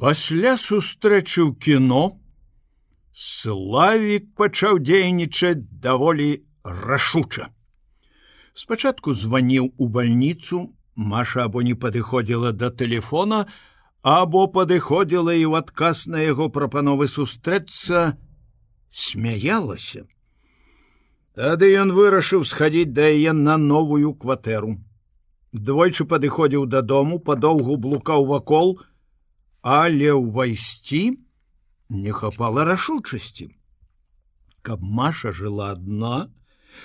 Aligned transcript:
Пасля 0.00 0.54
сустрэчы 0.56 1.42
ў 1.44 1.52
кіно 1.60 2.16
славік 3.12 4.30
пачаў 4.32 4.80
дзейнічаць 4.80 5.68
даволі 5.84 6.28
рашуча. 6.64 7.50
Спачатку 8.56 9.12
званіў 9.12 9.68
у 9.76 9.88
бальніцу, 9.88 10.72
Маша 10.96 11.44
або 11.44 11.60
не 11.60 11.76
падыходзіла 11.76 12.52
да 12.56 12.72
тэлефона, 12.72 13.44
або 14.00 14.48
падыходзіла 14.48 15.36
і 15.36 15.44
ў 15.52 15.60
адказ 15.60 16.08
на 16.08 16.24
яго 16.24 16.48
прапановы 16.48 17.04
сустрэцца 17.04 18.16
смяялася. 18.88 20.08
Тады 21.36 21.76
ён 21.76 21.92
вырашыў 21.92 22.48
схадзіць 22.48 22.96
да 22.96 23.12
яе 23.12 23.36
на 23.36 23.60
новую 23.60 24.16
кватэру. 24.16 24.80
Двойчы 25.52 26.08
падыходзіў 26.08 26.64
дадому, 26.72 27.20
падоўгу 27.20 27.76
блукаў 27.76 28.24
вакол, 28.24 28.80
але 29.62 30.12
ўвайсці 30.16 31.20
не 31.90 32.12
хапала 32.12 32.64
рашучасці. 32.64 33.50
Каб 34.62 34.82
Маша 34.82 35.32
жыла 35.32 35.72
адна, 35.72 36.30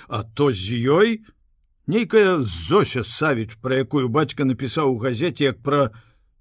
а 0.08 0.22
то 0.24 0.52
з 0.52 0.76
ёй 0.76 1.24
нейкая 1.86 2.42
Зося 2.42 3.04
Савіч, 3.04 3.56
пра 3.60 3.84
якую 3.84 4.08
бацька 4.08 4.44
напісаў 4.44 4.96
у 4.96 4.98
газеце 4.98 5.44
як 5.44 5.62
пра 5.62 5.92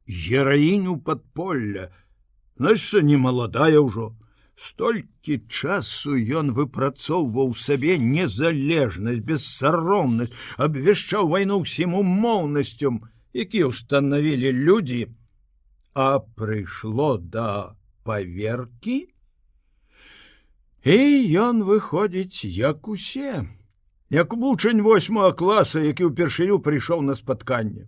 гераіню 0.08 1.00
падполля. 1.00 1.92
Нашса 2.58 3.02
не 3.02 3.18
маладая 3.18 3.80
ўжо. 3.80 4.16
Столькі 4.56 5.44
часу 5.52 6.16
ён 6.16 6.56
выпрацоўваў 6.56 7.56
сабе 7.60 8.00
незалежнасць, 8.00 9.20
бессаромнасць, 9.20 10.32
абвяшчаў 10.56 11.28
вайну 11.28 11.60
ўсім 11.64 12.00
умоўнасцям, 12.00 13.04
якія 13.36 13.68
ўстанавілі 13.68 14.56
людзі, 14.56 15.12
а 15.96 16.20
прыйшло 16.20 17.16
да 17.18 17.76
паверкі 18.04 18.98
і 20.84 20.98
ён 21.42 21.64
выходзіць 21.64 22.44
як 22.44 22.92
усе 22.92 23.48
як 24.12 24.36
вучань 24.36 24.84
восьмого 24.84 25.32
класа 25.32 25.80
які 25.80 26.12
ўпершыню 26.12 26.60
прыйшоў 26.60 27.02
на 27.02 27.16
спатканне. 27.16 27.88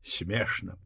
Смешна. 0.00 0.78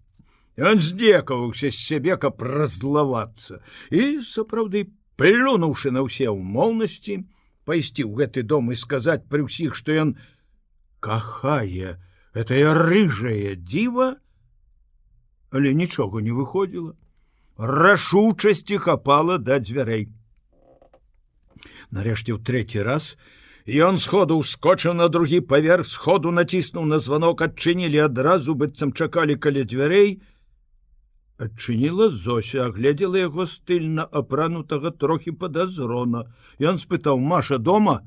Он 0.57 0.81
здзекаваўся 0.81 1.69
з 1.69 1.77
сябе 1.77 2.17
каб 2.17 2.41
разлавацца 2.41 3.61
і 3.93 4.25
сапраўды 4.25 4.89
плюнуўшы 5.21 5.93
на 5.93 6.09
ўсе 6.09 6.33
ўмоўнасці 6.33 7.21
пайсці 7.69 8.09
ў 8.09 8.13
гэты 8.25 8.49
дом 8.49 8.73
і 8.73 8.81
сказаць 8.81 9.29
пры 9.29 9.45
ўсіх 9.45 9.77
што 9.77 9.93
ён 9.93 10.17
кахае 11.05 12.01
это 12.33 12.57
рыжае 12.73 13.61
дзіва 13.61 14.17
але 15.51 15.75
нічога 15.75 16.21
не 16.21 16.33
выходзіла. 16.33 16.95
Рашучасці 17.57 18.79
хапала 18.79 19.39
да 19.39 19.59
дзвярэй. 19.59 20.09
Нарэшце 21.91 22.37
ў 22.37 22.41
трэці 22.43 22.83
раз 22.85 23.17
ён 23.67 23.99
сходу 23.99 24.39
ускочыў 24.39 24.95
на 24.95 25.09
другі 25.09 25.41
паверх 25.41 25.87
сходу 25.87 26.31
націснуў 26.31 26.87
на 26.87 26.99
званок 26.99 27.43
адчынілі 27.43 28.03
адразу 28.07 28.55
быццам 28.55 28.93
чакалі 28.93 29.37
каля 29.37 29.65
дзвярэй 29.65 30.21
адчыніла 31.39 32.09
зося 32.11 32.67
агледзела 32.67 33.19
яго 33.23 33.47
стыльна 33.47 34.05
апранутага 34.21 34.91
трохі 34.91 35.37
падазрона. 35.41 36.25
Ён 36.61 36.81
спытаў 36.81 37.21
маша 37.21 37.59
дома? 37.59 38.01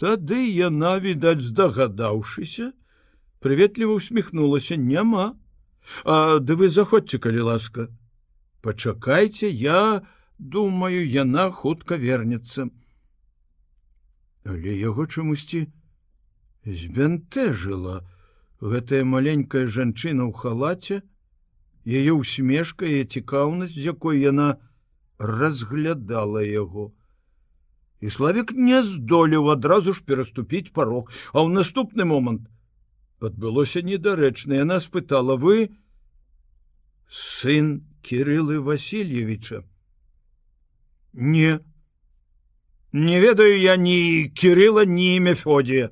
Тады 0.00 0.40
яна 0.48 0.96
відаць 0.98 1.44
здагадаўшыся 1.44 2.72
прыветліва 3.44 4.00
усміхнулася 4.00 4.76
няма 4.80 5.36
А 6.04 6.38
да 6.38 6.56
вы 6.56 6.68
заходзьце, 6.68 7.18
калі 7.18 7.40
ласка. 7.50 7.88
Пачакайце, 8.62 9.48
я 9.48 10.02
думаю, 10.38 11.04
яна 11.08 11.50
хутка 11.50 11.96
вернецца. 11.96 12.68
Але 14.44 14.72
яго 14.76 15.06
чамусьці 15.06 15.66
збянтэжыла 16.64 18.00
гэтая 18.60 19.04
маленькая 19.04 19.66
жанчына 19.66 20.28
ў 20.28 20.32
халаце, 20.36 20.96
яе 21.84 22.12
усмешка 22.12 22.84
і 22.84 23.04
цікаўнасць, 23.04 23.76
якой 23.76 24.20
яна 24.20 24.60
разглядала 25.18 26.44
яго. 26.44 26.92
І 28.00 28.08
славік 28.08 28.52
не 28.56 28.80
здолеў 28.84 29.50
адразу 29.52 29.92
ж 29.92 30.04
пераступіць 30.04 30.72
парог, 30.72 31.12
а 31.32 31.44
ў 31.44 31.52
наступны 31.52 32.04
момант 32.04 32.48
адбылося 33.20 33.82
недарэчна 33.82 34.62
яна 34.62 34.80
спытала 34.80 35.36
вы 35.36 35.70
сын 37.08 37.84
кириллы 38.02 38.60
васильевича. 38.60 39.64
Не. 41.12 41.60
Не 42.92 43.20
ведаю 43.20 43.58
я 43.60 43.76
ні 43.76 44.30
кирилла 44.34 44.84
ні 44.84 45.20
мефодія 45.20 45.90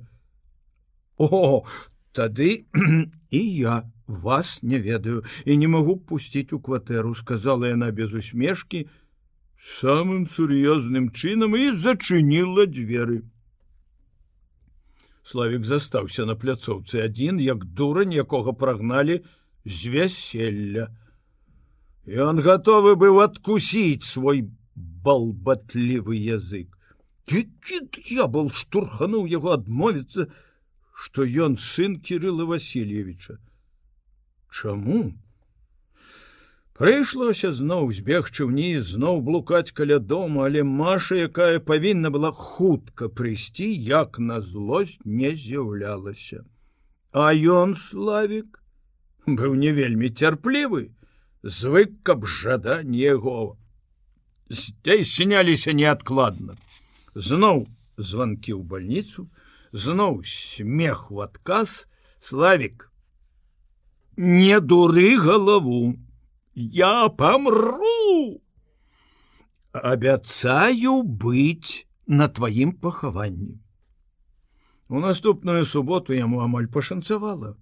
о 1.18 1.64
тады 2.12 2.64
і 3.30 3.40
я 3.54 3.82
вас 4.06 4.62
не 4.62 4.80
ведаю 4.80 5.24
і 5.44 5.56
не 5.56 5.68
магу 5.68 5.96
пусціць 5.96 6.52
у 6.52 6.60
кватэру 6.60 7.14
сказала 7.14 7.68
яна 7.68 7.90
без 7.90 8.14
усмешкі 8.14 8.86
самым 9.58 10.26
сур'ёзным 10.26 11.10
чынам 11.10 11.58
і 11.58 11.70
зачыніла 11.74 12.66
дзверы 12.66 13.22
Славік 15.28 15.66
застаўся 15.68 16.24
на 16.24 16.34
пляцоўцы 16.40 17.02
адзін, 17.04 17.40
як 17.44 17.64
дурань, 17.78 18.14
якога 18.16 18.54
прагналі 18.56 19.20
з 19.68 19.90
вяселля. 19.92 20.86
Ён 22.08 22.40
гатовы 22.40 22.94
быў 22.96 23.20
адкусіць 23.20 24.08
свой 24.08 24.48
балбатлівы 25.04 26.16
язык. 26.16 26.72
Я 28.08 28.24
был 28.24 28.48
штурхануў 28.48 29.28
яго 29.28 29.52
адмовіцца, 29.58 30.30
што 30.96 31.28
ён 31.28 31.60
сын 31.60 32.00
Кірыла 32.00 32.48
Васильевича. 32.48 33.36
Чаму? 34.48 35.12
Прыйшлося 36.78 37.48
зноў 37.50 37.88
збегчы 37.90 38.44
ўніз 38.46 38.92
зноў 38.94 39.16
блукаць 39.26 39.74
каля 39.74 39.98
дома, 39.98 40.44
але 40.46 40.62
Маша, 40.62 41.16
якая 41.26 41.58
павінна 41.58 42.12
была 42.14 42.30
хутка 42.30 43.08
прыйсці, 43.10 43.66
як 43.66 44.20
на 44.22 44.38
злосць 44.40 45.02
не 45.02 45.34
з'яўлялася. 45.34 46.46
А 47.10 47.34
ён 47.34 47.74
славік 47.74 48.62
быў 49.26 49.58
не 49.58 49.74
вельмі 49.74 50.14
цярплівы, 50.14 50.94
звык, 51.42 51.98
каб 52.06 52.30
жаданне 52.30 53.02
яго. 53.02 53.58
Здзей 54.46 55.02
сняліся 55.02 55.74
неадкладна. 55.74 56.54
Зноў 57.18 57.66
званкі 57.98 58.54
ў 58.54 58.62
бальніцу, 58.62 59.26
зноў 59.74 60.22
смех 60.22 61.10
у 61.10 61.26
адказ, 61.26 61.88
славік. 62.22 62.86
Не 64.14 64.60
дуры 64.62 65.18
галаву, 65.18 65.98
я 66.58 67.08
помру! 67.08 68.42
Абяцаю 69.72 71.02
быць 71.02 71.86
на 72.06 72.28
тваім 72.28 72.72
пахаванні 72.72 73.58
у 74.88 75.00
наступную 75.00 75.64
суботу 75.64 76.14
яму 76.16 76.40
амаль 76.40 76.66
пашанцавала 76.66 77.56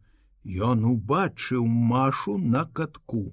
ён 0.66 0.84
убачыў 0.86 1.66
машу 1.66 2.38
на 2.38 2.64
катку. 2.66 3.32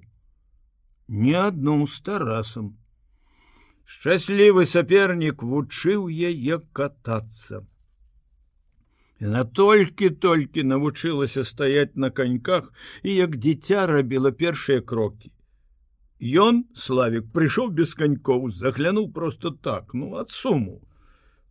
Не 1.06 1.34
адну 1.38 1.86
з 1.86 2.00
тарасам 2.08 2.72
шчаслівы 3.84 4.64
сапернік 4.66 5.44
вучыў 5.44 6.08
яе 6.08 6.58
катацца 6.72 7.62
Яна 9.22 9.44
толькі-толькі 9.44 10.64
навучылася 10.66 11.44
стаять 11.44 11.94
на 11.96 12.10
каньках 12.10 12.72
і 13.02 13.14
як 13.14 13.36
дзіця 13.36 13.86
рабіла 13.86 14.32
першыя 14.32 14.82
крокі 14.82 15.30
Ён 16.24 16.64
славик 16.72 17.26
прыйшоў 17.36 17.68
без 17.76 17.92
канькоў 17.92 18.48
заглянуў 18.48 19.10
просто 19.12 19.50
так 19.50 19.92
ну 19.92 20.16
ад 20.16 20.30
суму 20.30 20.80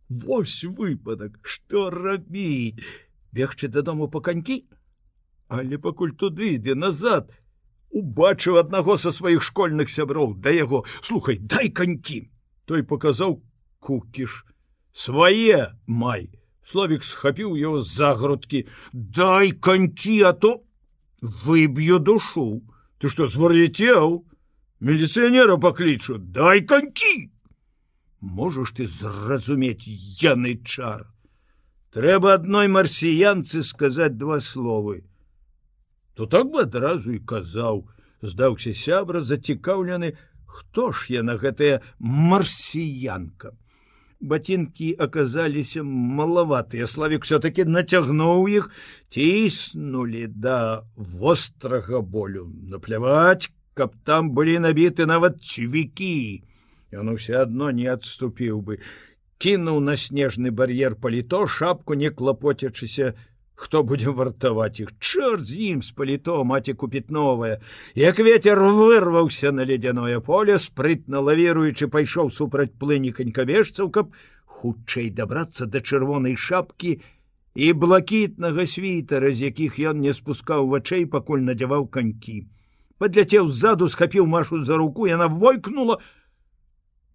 Вось 0.08 0.64
выпадак 0.64 1.38
что 1.42 1.90
рабіць 1.94 2.82
бегчы 3.30 3.68
дадому 3.68 4.08
по 4.08 4.20
канькі 4.20 4.64
але 5.46 5.78
пакуль 5.78 6.16
туды 6.18 6.50
ідзе 6.56 6.74
назад 6.74 7.30
убачыў 7.94 8.58
аднаго 8.58 8.98
са 8.98 9.14
сваіх 9.14 9.46
школьных 9.46 9.94
сяброў 9.94 10.34
да 10.42 10.50
яго 10.50 10.82
слухай 11.00 11.38
дай 11.38 11.70
канькі 11.70 12.26
той 12.66 12.82
показаў 12.82 13.38
кукіш 13.78 14.42
свае 14.92 15.70
май! 15.86 16.30
Словик 16.66 17.04
схапіў 17.04 17.54
его 17.54 17.82
за 17.82 18.14
грудкі 18.18 18.66
дай 18.92 19.52
канькі 19.52 20.20
а 20.26 20.32
то 20.32 20.64
выб'ю 21.22 21.98
душу! 21.98 22.62
Ты 22.98 23.08
что 23.08 23.26
зварлетел 23.26 24.24
міліцыянера 24.84 25.56
паклічу 25.64 26.18
дай 26.36 26.60
канькі 26.72 27.14
можаш 28.20 28.72
ты 28.76 28.86
зразумець 28.88 29.88
яны 30.20 30.54
чар? 30.64 31.08
Трэба 31.94 32.34
адной 32.40 32.68
марсіянцы 32.76 33.64
сказаць 33.64 34.16
два 34.20 34.40
словы 34.44 35.02
то 36.14 36.26
так 36.26 36.52
бы 36.52 36.62
адразу 36.68 37.16
і 37.16 37.24
казаў 37.32 37.84
здаўся 38.20 38.76
сябра 38.84 39.24
зацікаўлены 39.32 40.14
хто 40.46 40.90
ж 40.92 41.18
яна 41.18 41.36
гэтая 41.40 41.80
марсіянка 41.98 43.56
ботинки 44.24 44.92
аказаліся 44.98 45.82
малаватыя 45.84 46.86
славик 46.86 47.24
все-таки 47.24 47.64
нацягнуў 47.64 48.48
іх 48.48 48.70
ціснули 49.10 50.26
да 50.28 50.84
вострага 50.96 52.00
болю. 52.00 52.48
Напляваць 52.68 53.50
каб 53.74 53.94
там 54.04 54.30
былі 54.38 54.58
набіты 54.64 55.06
нават 55.10 55.42
чвікі 55.42 56.42
ён 56.94 57.14
усе 57.14 57.42
адно 57.42 57.70
не 57.74 57.90
адступіў 57.90 58.62
бы. 58.62 58.78
Кінуў 59.42 59.80
на 59.82 59.96
снежны 59.98 60.54
бар'ер 60.54 60.94
паліто 60.94 61.46
шапку 61.50 61.94
не 61.98 62.10
клапоцячыся 62.10 63.14
хто 63.54 63.82
будзе 63.86 64.10
вартаваць 64.18 64.80
іх 64.82 64.92
чорт 64.98 65.46
з 65.48 65.58
ім 65.70 65.82
з 65.86 65.90
паліто 65.98 66.36
маці 66.50 66.74
купіць 66.82 67.10
новае 67.16 67.58
як 68.02 68.18
ветер 68.28 68.62
вырваўся 68.78 69.52
на 69.54 69.66
ледяное 69.70 70.20
поле 70.28 70.58
спрытна 70.64 71.22
лавіруючы 71.28 71.90
пайшоў 71.96 72.32
супраць 72.38 72.72
плыні 72.84 73.12
канькавежцаў 73.18 73.90
каб 73.98 74.16
хутчэй 74.58 75.10
дабрацца 75.20 75.70
да 75.70 75.82
чырвонай 75.82 76.34
шапкі 76.46 76.98
і 77.54 77.72
блакітнага 77.84 78.66
світара 78.66 79.30
з 79.30 79.50
якіх 79.50 79.78
ён 79.92 80.02
не 80.06 80.14
спускаў 80.18 80.66
вачэй 80.74 81.06
пакуль 81.14 81.46
надзяваў 81.46 81.86
канькі 81.98 82.42
падляцеў 82.98 83.48
ззаду 83.50 83.88
схапіў 83.88 84.26
машу 84.26 84.64
за 84.64 84.76
руку 84.76 85.06
яна 85.06 85.28
войкнула. 85.28 86.00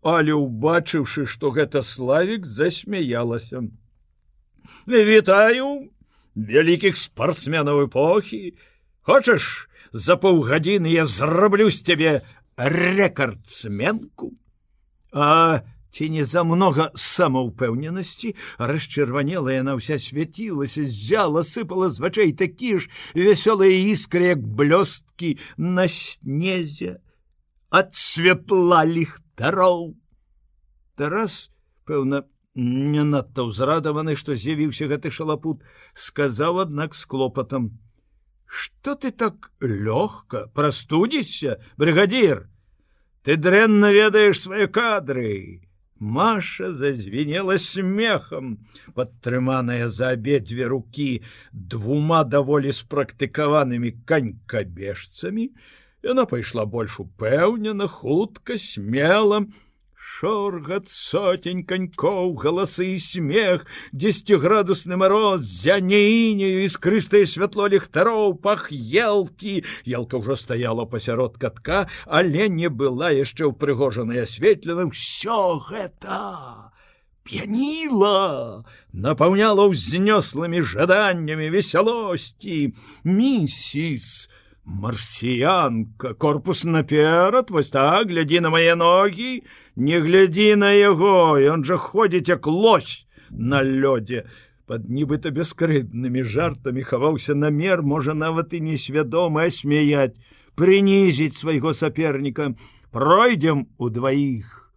Але 0.02 0.32
убачыўшы 0.32 1.26
што 1.28 1.52
гэта 1.52 1.84
славик 1.84 2.46
засмяялася 2.46 3.68
вітаю 4.88 5.92
вялікіх 6.36 6.98
спортсменаў 6.98 7.86
эпохі 7.88 8.56
хочаш 9.02 9.70
за 9.92 10.16
паўгадзіны 10.16 10.92
я 10.94 11.06
зраблю 11.06 11.70
з 11.70 11.84
цябе 11.84 12.12
рэкардсменку 12.58 14.32
а 15.12 15.62
ці 15.92 16.10
не 16.14 16.26
за 16.26 16.44
многа 16.44 16.90
самаўпэўненасці 16.96 18.34
расчырванела 18.72 19.56
яна 19.56 19.78
ўся 19.80 19.98
свяцілася 20.02 20.86
зжала 20.86 21.44
сыпала 21.44 21.90
з 21.90 22.04
вачэй 22.06 22.34
такі 22.34 22.84
ж 22.84 22.90
вясёлыя 23.16 23.74
іскры 23.94 24.34
як 24.34 24.44
блёсткі 24.44 25.38
на 25.58 25.88
снезе 25.88 27.00
ад 27.70 27.94
светла 27.94 28.86
ліхтароў 28.86 29.96
Тарас 31.00 31.48
пэўна 31.88 32.26
не 32.60 33.04
надта 33.08 33.46
ўзрадаваны 33.48 34.16
што 34.20 34.36
з'явіўся 34.36 34.90
гэты 34.92 35.12
шалапут 35.16 35.62
сказаў 35.94 36.60
аднак 36.66 36.96
з 36.96 37.06
клопатам. 37.06 37.70
Что 38.46 38.96
ты 38.96 39.12
так 39.12 39.48
лёгка 39.62 40.48
прастудзішся 40.58 41.56
брыгадзір? 41.78 42.50
Ты 43.24 43.38
дрэнна 43.38 43.94
ведаеш 43.96 44.44
свае 44.44 44.68
кадры 44.68 45.69
Маша 46.00 46.72
зазвенела 46.72 47.58
смехам, 47.58 48.58
падтрыманая 48.96 49.88
за 49.88 50.16
абедзве 50.16 50.68
рукі 50.72 51.24
двума 51.52 52.24
даволі 52.24 52.72
спрактыкаванымі 52.72 53.92
канькабежцамі. 54.08 55.52
Яна 56.00 56.24
пайшла 56.24 56.64
больш 56.64 57.00
упэўнена, 57.04 57.92
хутка 57.92 58.56
смела, 58.56 59.44
шоргат 60.20 60.90
сотень 60.92 61.62
конькоў 61.64 62.34
галасы 62.36 62.86
і 62.96 63.00
смех 63.00 63.64
десятградусны 63.96 64.98
мороз 65.00 65.46
зянеінею 65.48 66.66
іскрыстае 66.68 67.24
святло 67.24 67.70
ліхтароў 67.72 68.36
пах 68.44 68.68
елкі 68.72 69.54
елка 69.88 70.20
ўжо 70.20 70.36
стаяла 70.42 70.84
пасярод 70.92 71.40
катка 71.40 71.88
але 72.04 72.50
не 72.52 72.68
была 72.68 73.14
яшчэ 73.16 73.48
ўпрыгожаная 73.54 74.28
асветлена 74.28 74.90
ўсё 74.92 75.40
гэта 75.72 76.20
п'яніла 77.24 78.68
напаўняла 78.92 79.72
ўзнёслымі 79.72 80.66
жаданнямі 80.68 81.48
весялосці 81.56 82.60
місіс 83.08 84.28
марсіянка 84.68 86.14
корпус 86.14 86.68
наперад 86.68 87.56
вось 87.56 87.72
так 87.72 88.12
глядзі 88.12 88.44
на 88.44 88.52
мае 88.52 88.76
ногі 88.76 89.32
не 89.80 90.00
глядзі 90.04 90.56
на 90.62 90.72
яго 90.76 91.40
ён 91.40 91.66
жа 91.66 91.78
ходзіць 91.78 92.30
як 92.30 92.48
лось 92.48 93.08
на 93.30 93.64
лёдзе 93.64 94.26
под 94.70 94.90
нібыта 94.90 95.32
бескрыднымі 95.34 96.24
жартамі 96.24 96.84
хаваўся 96.86 97.36
намер 97.36 97.82
можа 97.82 98.14
нават 98.14 98.54
і 98.54 98.62
несвядома 98.72 99.50
смяяць 99.50 100.20
прынізіць 100.60 101.40
свайго 101.40 101.74
саперніка. 101.74 102.54
Пройдзем 102.92 103.68
у 103.78 103.90
дваіх. 103.90 104.74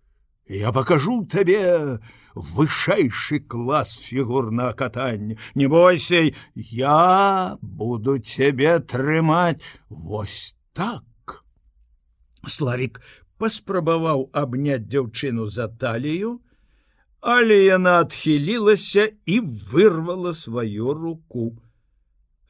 Я 0.46 0.70
покажу 0.72 1.24
табе 1.24 1.98
вышэйшы 2.34 3.40
клас 3.40 3.98
фігурна 4.04 4.72
катання 4.72 5.36
не 5.54 5.68
бойся 5.68 6.32
я 6.54 7.58
буду 7.60 8.18
цябе 8.18 8.78
трымаць. 8.78 9.60
Вось 9.88 10.56
так. 10.72 11.42
Славик 12.46 13.00
паспрабаваў 13.38 14.30
абняць 14.32 14.86
дзяўчыну 14.88 15.46
за 15.46 15.68
талію 15.68 16.38
але 17.20 17.58
яна 17.64 17.98
адхілілася 18.04 19.10
і 19.26 19.40
вырвала 19.72 20.34
сваю 20.34 20.94
руку 20.94 21.52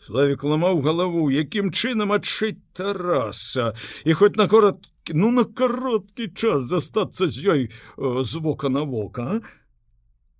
славик 0.06 0.44
ламаў 0.44 0.80
галаву 0.86 1.28
якім 1.30 1.70
чынам 1.70 2.16
адшыць 2.18 2.58
тараса 2.72 3.72
і 4.04 4.18
хоць 4.18 4.36
на 4.40 4.48
короткі 4.48 4.92
ну 5.10 5.30
на 5.30 5.44
кароткі 5.44 6.28
час 6.28 6.64
застацца 6.70 7.26
з 7.26 7.36
ёй 7.46 7.62
э, 7.66 8.22
з 8.22 8.34
вока 8.38 8.68
на 8.68 8.84
вока? 8.84 9.42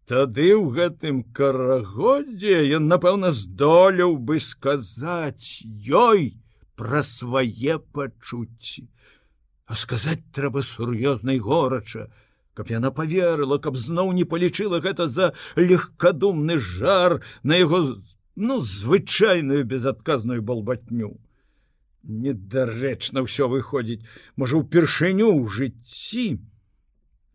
Тады 0.07 0.51
ў 0.55 0.71
гэтым 0.75 1.23
карагодзе 1.35 2.75
ён, 2.77 2.91
напэўна, 2.91 3.31
здолеў 3.31 4.19
бы 4.19 4.39
сказаць 4.43 5.63
ёй 5.87 6.35
пра 6.75 7.03
свае 7.07 7.79
пачуцці. 7.79 8.91
А 9.73 9.77
сказаць 9.81 10.21
трэба 10.37 10.61
сур'ёзнай 10.61 11.39
горача, 11.41 12.11
каб 12.53 12.69
яна 12.69 12.91
поверыла, 12.93 13.57
каб 13.57 13.79
зноў 13.81 14.11
не 14.13 14.25
палічыла 14.29 14.81
гэта 14.85 15.07
за 15.09 15.33
легкадумны 15.57 16.59
жар 16.61 17.23
на 17.43 17.57
яго 17.57 17.79
ну 18.37 18.61
звычайную 18.61 19.65
безадказную 19.65 20.43
балбатню. 20.51 21.17
Недарэчна 22.05 23.25
ўсё 23.25 23.49
выходзіць, 23.49 24.05
можа, 24.37 24.61
упершыню 24.61 25.33
ў 25.41 25.49
жыцці, 25.49 26.27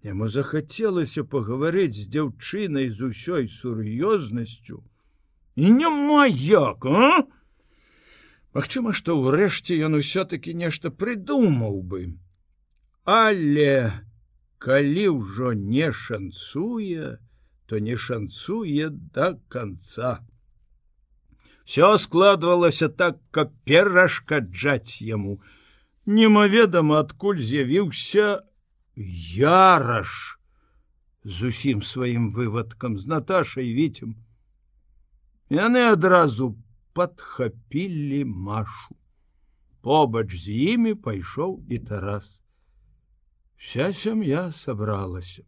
Яму 0.06 0.30
захацелася 0.30 1.26
пагаварыць 1.26 1.98
з 1.98 2.06
дзяўчынай 2.14 2.94
з 2.94 3.10
усёй 3.10 3.50
сур'ёзнасцю 3.50 4.86
і 5.58 5.74
няма 5.74 6.30
як 6.30 6.86
а? 6.86 7.26
Магчыма, 8.54 8.94
што 8.94 9.18
ўрэшце 9.18 9.82
ён 9.90 9.98
усё-таки 9.98 10.54
нешта 10.54 10.94
прыдумаў 10.94 11.82
бы. 11.82 12.06
Але 13.08 14.04
калі 14.60 15.06
ўжо 15.16 15.54
не 15.56 15.92
шанцуе, 15.96 17.18
то 17.66 17.80
не 17.80 17.96
шанцуе 17.96 18.90
да 18.92 19.40
конца. 19.48 20.20
Всё 21.64 21.96
складвалася 21.98 22.90
так, 22.90 23.20
каб 23.32 23.56
перашкаджаць 23.64 25.00
яму. 25.02 25.40
Немаведама, 26.06 27.00
адкуль 27.04 27.40
з'явіўся 27.40 28.44
яраш 28.96 30.40
з 31.24 31.52
усім 31.52 31.84
сваім 31.84 32.32
вывадкам 32.32 32.98
з 33.00 33.08
Наташай 33.08 33.72
віцем 33.76 34.16
яны 35.54 35.84
адразу 35.92 36.56
падхапілі 36.98 38.24
машу 38.26 38.96
побач 39.84 40.28
з 40.36 40.56
імі 40.76 40.94
пайшоў 41.08 41.60
і 41.70 41.80
тарас 41.90 42.32
вся 43.58 43.92
сям'я 43.94 44.52
сабралася 44.52 45.44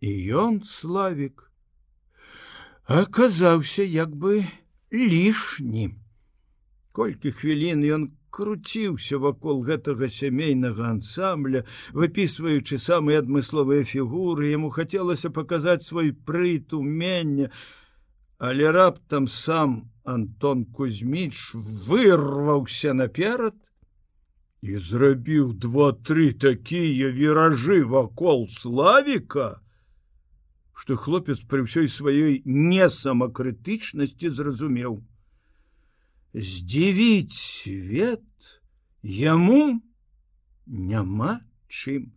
і 0.00 0.10
ён 0.44 0.62
славик 0.66 1.46
аказаўся 3.00 3.86
як 3.86 4.16
бы 4.24 4.42
лішні 4.92 5.86
колькі 6.92 7.32
хвілін 7.32 7.86
ён 7.96 8.10
круціўся 8.32 9.20
вакол 9.20 9.60
гэтага 9.68 10.08
сямейнага 10.08 10.88
ансамбля, 10.96 11.62
выпісваючы 11.92 12.80
самыя 12.80 13.20
адмысловыя 13.22 13.84
фігуры, 13.84 14.48
яму 14.50 14.72
хацелася 14.72 15.30
паказаць 15.30 15.84
свой 15.84 16.12
прыт 16.12 16.72
умення, 16.72 17.52
але 18.38 18.72
раптам 18.72 19.28
сам 19.28 19.92
Антон 20.04 20.64
Кузьміч 20.64 21.52
вырваўся 21.86 22.96
наперад 22.96 23.54
і 24.62 24.78
зрабіў 24.78 25.52
два-тры 25.58 26.32
такія 26.38 27.10
віражы 27.10 27.82
вакол 27.82 28.46
славіка, 28.48 29.58
што 30.72 30.96
хлопец 30.96 31.38
пры 31.46 31.66
ўсёй 31.66 31.88
сваёй 31.90 32.42
несамакрытычнасці 32.46 34.30
зразумеў 34.34 35.02
здзівіць 36.34 37.34
свет 37.36 38.24
яму 39.02 39.82
няма 40.66 41.40
чым 41.68 42.10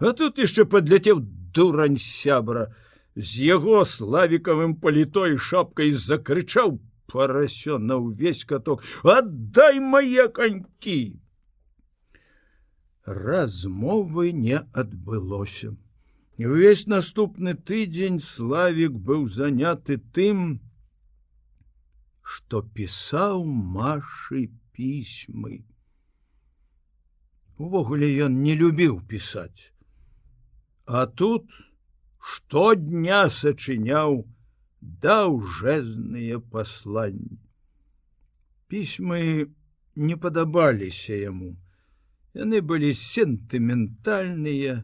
а 0.00 0.12
тут 0.12 0.40
яшчэ 0.42 0.66
падляцеў 0.66 1.22
дурань 1.54 2.00
сябра 2.00 2.66
з 3.14 3.46
яго 3.46 3.84
славікавым 3.86 4.74
палітой 4.82 5.38
шапкай 5.38 5.92
закрычаў 5.92 6.80
парасё 7.12 7.78
на 7.78 8.00
ўвесь 8.02 8.42
каток 8.42 8.82
аддай 9.04 9.78
мае 9.78 10.26
канькі 10.34 10.98
размовы 13.04 14.32
не 14.32 14.58
адбылося. 14.72 15.76
Увесь 16.38 16.86
наступны 16.86 17.54
тыдзень 17.54 18.18
славік 18.20 18.92
быў 18.92 19.28
заняты 19.28 19.98
тым 19.98 20.60
што 22.24 22.62
пісаў 22.62 23.44
машы 23.44 24.48
пісьмы. 24.72 25.62
Увогуле 27.58 28.08
ён 28.26 28.42
не 28.42 28.56
любіў 28.56 29.00
пісаць. 29.06 29.70
А 30.86 31.06
тут 31.06 31.52
штодня 32.18 33.28
сачыняў 33.30 34.24
даўжэзныя 34.80 36.40
пасланні. 36.40 37.38
Пісьмы 38.66 39.52
не 39.94 40.16
падабаліся 40.16 41.14
яму 41.20 41.54
яны 42.34 42.60
былі 42.60 42.90
сентыментальныя 42.98 44.82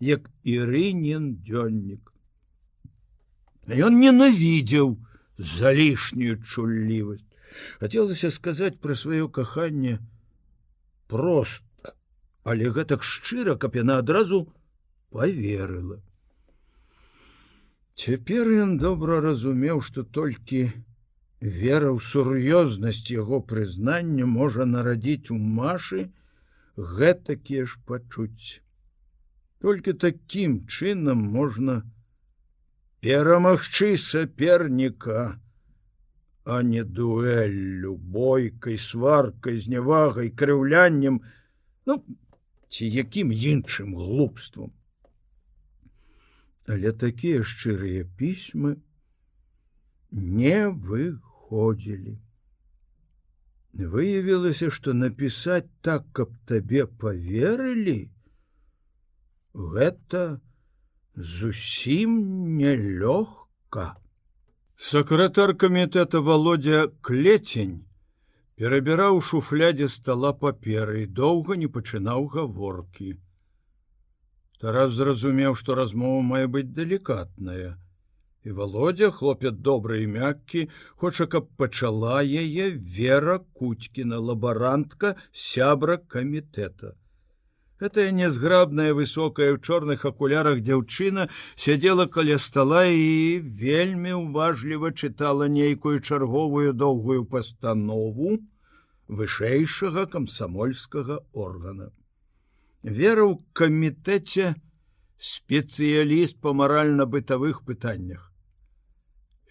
як 0.00 0.30
ірынен 0.42 1.42
дзённік. 1.42 2.12
Ён 3.66 3.98
ненавідзеў 3.98 4.96
за 5.38 5.74
лішнюю 5.74 6.42
чуллівасць. 6.42 7.26
Хацелася 7.80 8.30
сказаць 8.30 8.78
пра 8.82 8.96
сваё 8.98 9.28
каханне 9.28 9.98
просто 11.12 11.92
але 12.42 12.70
гэтак 12.76 13.04
шчыра 13.04 13.54
каб 13.60 13.76
яна 13.78 13.98
адразу 14.02 14.38
поверыла 15.14 15.98
цяпер 18.04 18.48
ён 18.64 18.72
добра 18.82 19.20
разумеў 19.26 19.82
што 19.88 20.04
толькі 20.18 20.62
вера 21.42 21.92
ў 21.92 22.00
сур'ёзнасць 22.08 23.12
яго 23.12 23.42
прызнання 23.52 24.30
можа 24.38 24.66
нарадзіць 24.72 25.28
у 25.36 25.38
машы 25.60 26.08
гэтакія 26.76 27.66
ж 27.66 27.78
пачуць. 27.86 28.62
Толькі 29.60 29.92
такім 29.92 30.66
чынам 30.66 31.22
можна 31.36 31.82
перамагчы 33.00 33.96
саперніка 33.96 35.38
а 36.44 36.62
не 36.62 36.82
дуэллю 36.82 37.94
бойкай 37.96 38.78
сваркай 38.78 39.58
знявагай 39.62 40.30
крыўляннем 40.30 41.20
ну 41.86 41.98
ці 42.68 42.88
якім 42.88 43.30
іншым 43.30 43.94
глупствам. 43.94 44.72
Але 46.66 46.92
такія 46.92 47.42
шчырыя 47.42 48.08
пісьмы 48.18 48.76
не 50.10 50.68
выходзілі 50.70 52.18
выявілася 53.74 54.70
што 54.70 54.92
напісаць 54.92 55.68
так 55.80 56.04
каб 56.12 56.32
табе 56.46 56.86
поверылі 56.86 58.10
гэта 59.54 60.40
зусім 61.16 62.12
нелёгка. 62.56 63.96
Сакратар 64.76 65.54
камітэта 65.56 66.20
володя 66.20 66.88
клецень 67.00 67.84
перабіраў 68.56 69.20
шуфлядзе 69.20 69.88
стала 69.88 70.32
паперы 70.32 71.04
і 71.04 71.06
доўга 71.06 71.56
не 71.56 71.68
пачынаў 71.68 72.26
гаворкі. 72.34 73.18
Тарас 74.60 74.92
зразумеў, 74.94 75.54
што 75.58 75.74
размова 75.74 76.22
мае 76.22 76.46
быць 76.46 76.70
далікатная. 76.70 77.78
І 78.44 78.50
володя 78.50 79.10
хлопец 79.14 79.54
добры 79.54 80.02
і 80.02 80.06
мяккі, 80.18 80.68
хоча, 80.98 81.26
каб 81.30 81.46
пачала 81.56 82.22
яе 82.22 82.70
вера 82.74 83.38
куцькіна 83.54 84.18
лабарантка 84.18 85.14
сябра 85.30 85.96
камітэта. 86.14 86.98
Гэтая 87.82 88.10
нязграбная 88.14 88.94
высокая 88.98 89.54
ў 89.54 89.62
чорных 89.62 90.02
акулярах 90.06 90.58
дзяўчына 90.62 91.28
сядзела 91.54 92.06
каля 92.06 92.38
стола 92.38 92.82
і 92.86 93.38
вельмі 93.62 94.18
уважліва 94.18 94.90
чытала 94.90 95.46
нейкую 95.46 96.02
чарговую 96.02 96.74
доўгую 96.74 97.24
пастанову 97.30 98.38
вышэйшага 99.06 100.06
камсамольскага 100.10 101.22
органа. 101.30 101.90
Вера 102.82 103.22
ў 103.22 103.38
камітэце 103.54 104.54
спецыяліст 105.30 106.42
па 106.42 106.54
маральна-бытавых 106.58 107.62
пытаннях. 107.62 108.31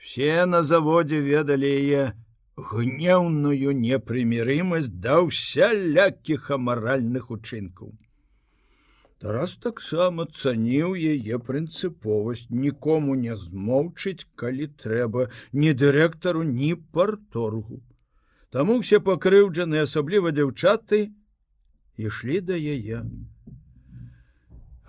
Все 0.01 0.45
на 0.49 0.63
заводзе 0.65 1.21
ведалі 1.21 1.69
яе 1.69 2.05
гнеўную 2.57 3.73
непрымірымасць 3.81 4.89
да 5.03 5.17
ўсялякіх 5.27 6.49
амаральных 6.57 7.29
учынкаў. 7.35 7.91
Тарас 9.21 9.53
таксама 9.61 10.25
цаніў 10.25 10.97
яе 10.97 11.37
прынцыповасць, 11.49 12.49
нікому 12.49 13.13
не 13.23 13.37
змоўчыць, 13.37 14.25
калі 14.41 14.65
трэба 14.81 15.27
ні 15.53 15.73
дырэктару, 15.77 16.41
ні 16.49 16.73
парторгу. 16.97 17.77
Таму 18.49 18.79
все 18.81 18.99
пакрыўджаны, 18.99 19.85
асабліва 19.85 20.33
дзяўчаты, 20.33 21.03
ішлі 22.01 22.41
да 22.49 22.57
яе. 22.57 23.05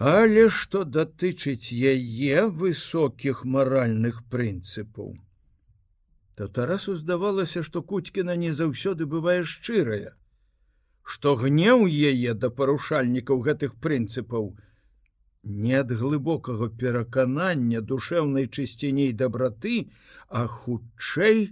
Але 0.03 0.49
што 0.51 0.85
датычыць 0.85 1.71
яе 1.71 2.47
высокіх 2.63 3.45
маральных 3.45 4.25
прынцыпаў, 4.33 5.13
то 6.35 6.49
Тарасу 6.49 6.97
здавалася, 6.97 7.63
што 7.63 7.83
Куцькіна 7.83 8.35
не 8.35 8.51
заўсёды 8.63 9.07
бывае 9.07 9.45
шчырая 9.45 10.17
што 11.05 11.35
гнеў 11.37 11.87
яе 12.11 12.35
да 12.43 12.51
парушальнікаў 12.59 13.43
гэтых 13.47 13.75
прынцыпаў 13.87 14.53
не 15.63 15.75
ад 15.79 15.91
глыбокага 16.03 16.69
пераканання 16.83 17.81
душэўнай 17.93 18.47
чысціней 18.47 19.11
дабраты, 19.23 19.91
а 20.29 20.47
хутчэй 20.47 21.51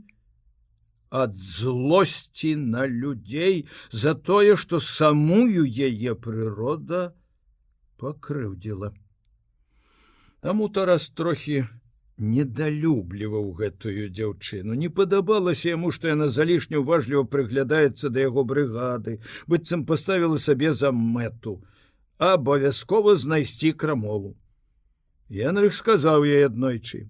ад 1.11 1.35
злосці 1.35 2.55
на 2.55 2.87
людзей 2.87 3.67
за 3.91 4.15
тое, 4.15 4.55
што 4.57 4.79
самую 4.79 5.67
яе 5.67 6.15
прырода 6.15 7.01
пакрыўдзіла. 8.01 8.93
Таму 10.41 10.69
Тарас 10.73 11.09
трохі 11.13 11.67
недалюбліваў 12.21 13.53
гэтую 13.57 14.09
дзяўчыну. 14.13 14.77
Не 14.77 14.91
падабалася 14.93 15.73
яму 15.73 15.91
што 15.97 16.13
яна 16.13 16.29
залішне 16.29 16.81
уважліва 16.81 17.25
прыглядаецца 17.35 18.13
да 18.13 18.27
яго 18.29 18.45
брыгады 18.45 19.19
быццам 19.49 19.85
паставіла 19.89 20.39
сабе 20.39 20.73
за 20.75 20.93
мэту. 20.93 21.61
Абавязкова 22.19 23.17
знайсці 23.17 23.73
крамолу. 23.73 24.37
Янрых 25.29 25.73
сказаў 25.75 26.29
ей 26.29 26.45
аднойчы. 26.45 27.09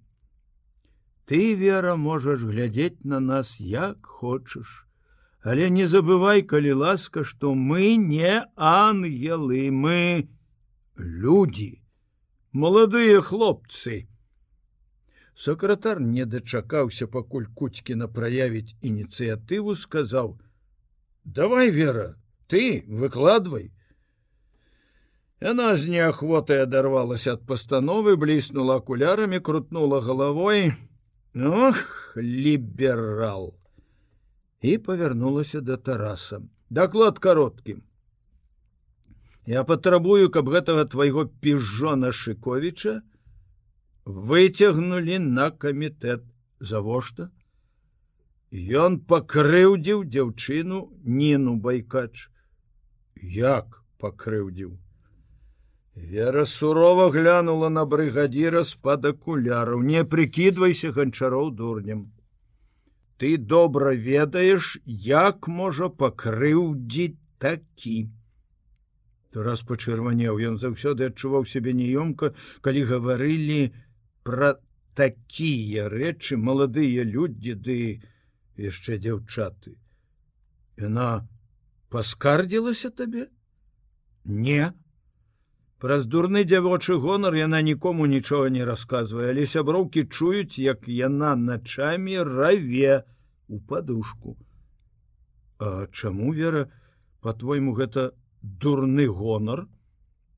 Ты 1.27 1.55
вера 1.55 1.97
можаш 1.97 2.47
глядзець 2.47 3.03
на 3.03 3.19
нас 3.19 3.59
як 3.61 4.07
хочаш. 4.07 4.87
Але 5.43 5.71
не 5.71 5.87
забывай 5.91 6.43
калі 6.43 6.73
ласка 6.85 7.25
што 7.25 7.55
мы 7.55 7.97
не 7.97 8.45
ангелы 8.57 9.71
мы 9.71 10.29
людзі 11.01 11.73
маладыя 12.53 13.21
хлопцы 13.21 14.07
Сакратар 15.41 16.01
не 16.05 16.25
дачакаўся, 16.29 17.07
пакуль 17.09 17.47
куцькіна 17.57 18.09
праявіць 18.13 18.77
ініцыятыву, 18.85 19.75
сказаў: 19.75 20.35
«Давай 21.25 21.71
вера, 21.71 22.17
ты 22.47 22.85
выкладвай. 22.87 23.71
Яна 25.41 25.77
з 25.81 25.89
неахвотай 25.89 26.61
адарвалася 26.67 27.39
ад 27.39 27.47
пастановы, 27.49 28.17
бліснула 28.21 28.77
акулярамі, 28.83 29.41
крутнула 29.41 30.01
галавой: 30.05 30.75
Ох, 31.35 32.13
ліберал! 32.17 33.55
І 34.61 34.77
павярнулася 34.79 35.61
да 35.61 35.77
Тараса. 35.77 36.43
Даклад 36.69 37.19
кароткім. 37.19 37.83
Я 39.47 39.65
патрабую, 39.65 40.31
каб 40.31 40.49
гэтага 40.53 40.85
твайго 40.85 41.25
піжона 41.41 42.13
Шковіча, 42.13 43.01
выцягнули 44.05 45.19
на 45.19 45.51
камітэт. 45.51 46.27
Завошта? 46.61 47.31
Ён 48.53 48.99
пакрыўдзіў 49.09 50.05
дзяўчыну 50.05 50.81
ніну 51.05 51.57
байкач. 51.57 52.29
Як 53.17 53.81
пакрыўдзіў? 53.97 54.77
Вера 55.97 56.45
сурова 56.45 57.09
глянула 57.11 57.69
на 57.69 57.85
брыгадзіра 57.85 58.63
з-пад 58.63 59.07
акуляраў. 59.07 59.81
Не 59.81 60.05
прыкідвайся 60.05 60.93
ганчароў 60.93 61.51
дурнем. 61.57 62.13
Ты 63.17 63.37
добра 63.37 63.95
ведаеш 63.95 64.79
як 64.85 65.49
можа 65.49 65.89
пакрыўдзіць 65.89 67.17
такі 67.39 67.97
раз 69.35 69.63
пачырванеў 69.63 70.39
ён 70.51 70.59
заўсёды 70.59 71.07
адчуваў 71.11 71.47
сябе 71.47 71.73
неёмка 71.73 72.35
калі 72.67 72.83
гаварылі 72.91 73.71
пра 74.27 74.59
такія 74.95 75.89
рэчы 75.89 76.37
маладыя 76.37 77.05
людзі 77.05 77.55
ды 77.55 77.77
яшчэ 78.59 78.99
дзяўчаты. 78.99 79.77
Яна 80.77 81.29
паскардзілася 81.89 82.91
табе? 82.91 83.29
Не. 84.25 84.73
Праз 85.81 86.05
дурны 86.05 86.45
дзявочы 86.45 86.99
гонар 87.01 87.35
яна 87.35 87.63
нікому 87.63 88.07
нічога 88.07 88.51
не 88.53 88.65
расказвае 88.69 89.31
але 89.33 89.47
сяброўкі 89.47 90.05
чуюць 90.13 90.59
як 90.59 90.89
яна 90.89 91.37
начамі 91.37 92.21
раве 92.21 93.05
у 93.49 93.61
падушку. 93.61 94.37
А 95.59 95.87
чаму 95.87 96.33
вера 96.37 96.69
по-твойму 97.21 97.73
гэта 97.79 98.13
дурны 98.43 99.07
гонар 99.07 99.67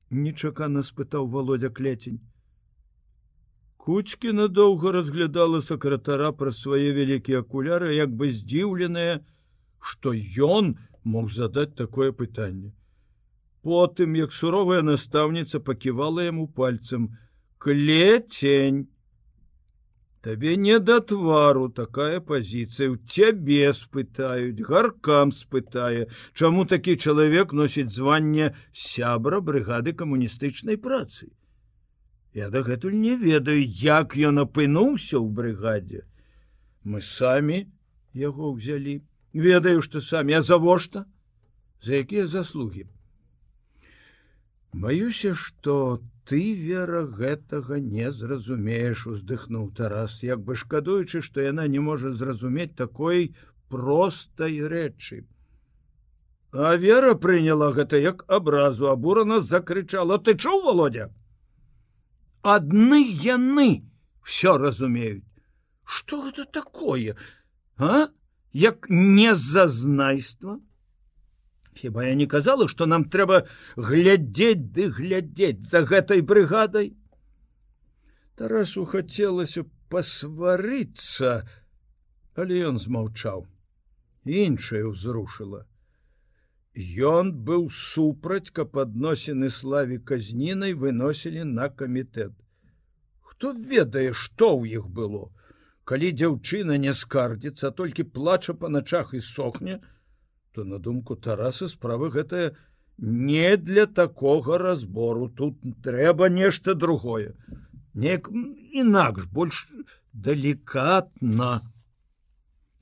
нечакана 0.09 0.83
спытаў 0.83 1.27
володя 1.27 1.69
клецень 1.69 2.21
Кучкіна 3.83 4.47
доўга 4.47 4.91
разглядала 4.95 5.59
сакратара 5.59 6.31
праз 6.31 6.59
свае 6.63 6.91
вялікія 6.95 7.41
акуляры, 7.43 7.89
як 7.95 8.13
бы 8.15 8.29
здзіўленая, 8.31 9.19
што 9.83 10.13
ён 10.47 10.77
мог 11.03 11.27
задаць 11.27 11.75
такое 11.75 12.13
пытанне. 12.15 12.71
Потым, 13.61 14.15
як 14.15 14.31
суровая 14.31 14.79
настаўніца 14.87 15.59
паківала 15.59 16.23
яму 16.23 16.47
пальцам: 16.47 17.09
клецень. 17.59 18.87
Табе 20.23 20.55
не 20.55 20.79
да 20.79 21.01
твару 21.03 21.67
такая 21.67 22.21
пазіцыя 22.23 22.87
у 22.91 22.95
цябе 22.95 23.73
спытаюць, 23.75 24.63
гаркам 24.63 25.35
спытае, 25.35 26.07
чаму 26.31 26.63
такі 26.63 26.95
чалавек 26.95 27.51
носіць 27.51 27.91
званне 27.91 28.53
сябра 28.71 29.41
брыгады 29.43 29.91
камуністычнай 29.91 30.79
працы. 30.79 31.27
Я 32.33 32.47
дагэтуль 32.49 32.95
не 32.95 33.17
ведаю, 33.19 33.59
як 33.59 34.15
ён 34.15 34.47
апынуўся 34.47 35.19
ў 35.19 35.27
брыгадзе. 35.27 36.07
Мы 36.87 37.03
самі 37.03 37.67
яго 38.15 38.55
ўзялі. 38.55 39.03
ведаю, 39.33 39.81
што 39.81 40.01
самі, 40.01 40.33
а 40.33 40.41
завошта, 40.41 41.05
за 41.81 41.99
якія 41.99 42.27
заслугі. 42.27 42.85
Баюся, 44.73 45.33
што 45.35 45.99
ты 46.25 46.53
вера 46.55 47.03
гэтага 47.05 47.79
не 47.79 48.11
зразумееш, 48.11 49.07
уздыхнуў 49.07 49.71
Тарас, 49.75 50.23
як 50.23 50.41
бы 50.43 50.55
шкадуючы, 50.55 51.21
што 51.21 51.41
яна 51.41 51.67
не 51.67 51.79
можа 51.79 52.13
зразумець 52.13 52.75
такой 52.75 53.35
простай 53.69 54.61
рэчы. 54.61 55.25
А 56.53 56.75
вера 56.77 57.15
прыняла 57.15 57.73
гэта 57.73 57.97
як 57.97 58.23
абразу, 58.27 58.89
абурана 58.89 59.41
закрычала: 59.41 60.19
ты 60.19 60.37
чуў 60.37 60.61
володя? 60.63 61.09
Адны 62.43 63.01
яны 63.25 63.83
все 64.23 64.57
разумеюць. 64.57 65.23
Что 65.83 66.21
гэта 66.21 66.45
такое 66.45 67.17
а? 67.77 68.07
Як 68.53 68.85
не 68.89 69.35
зазнайства 69.35 70.59
хіба 71.79 72.05
я 72.05 72.13
не 72.19 72.27
казала 72.27 72.67
что 72.67 72.85
нам 72.85 73.05
трэба 73.15 73.43
глядзець 73.75 74.71
ды 74.77 74.89
глядзець 74.99 75.65
за 75.73 75.83
гэтай 75.89 76.21
брыгадай 76.21 76.93
тарасу 78.39 78.85
хацелася 78.95 79.65
пасварыцца 79.89 81.35
але 82.35 82.63
ён 82.71 82.81
змаўчаў 82.87 83.45
іншае 84.45 84.83
ўзрушыла 84.89 85.67
Ён 86.75 87.31
быў 87.45 87.69
супраць, 87.69 88.49
каб 88.49 88.77
адносіны 88.81 89.49
славі 89.53 89.99
казнінай 90.01 90.73
выносілі 90.73 91.43
на 91.45 91.69
камітэт. 91.69 92.33
Хто 93.21 93.53
ведае, 93.53 94.13
што 94.13 94.57
ў 94.57 94.81
іх 94.81 94.89
было? 94.89 95.29
Калі 95.85 96.09
дзяўчына 96.17 96.77
не 96.81 96.93
скардзіцца, 96.97 97.69
толькі 97.69 98.09
плача 98.09 98.57
па 98.57 98.73
начах 98.73 99.13
і 99.13 99.21
сохне, 99.21 99.81
то 100.53 100.63
на 100.63 100.79
думку 100.79 101.15
Тараса 101.15 101.67
справы 101.67 102.09
гэтая 102.09 102.55
не 102.97 103.57
для 103.57 103.85
такога 103.85 104.57
разбору. 104.57 105.27
Тут 105.29 105.57
трэба 105.83 106.29
нешта 106.29 106.75
другое. 106.75 107.33
Неяк 107.93 108.29
інакш 108.71 109.25
больш 109.25 109.67
далікатна 110.13 111.61